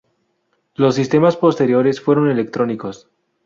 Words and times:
Los 0.73 0.95
sistemas 0.95 1.37
posteriores 1.37 2.01
fueron 2.01 2.31
electrónicos. 2.31 3.07